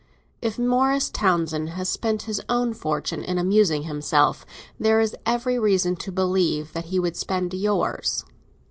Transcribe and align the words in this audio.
If 0.41 0.57
Morris 0.57 1.11
Townsend 1.11 1.69
has 1.77 1.87
spent 1.87 2.23
his 2.23 2.41
own 2.49 2.73
fortune 2.73 3.23
in 3.23 3.37
amusing 3.37 3.83
himself, 3.83 4.47
there 4.79 4.99
is 4.99 5.15
every 5.27 5.59
reason 5.59 5.95
to 5.97 6.11
believe 6.11 6.73
that 6.73 6.85
he 6.85 6.97
would 6.97 7.15
spend 7.15 7.53
yours." 7.53 8.25